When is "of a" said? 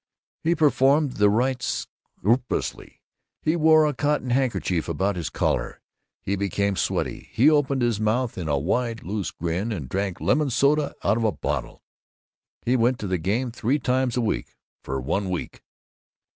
11.17-11.31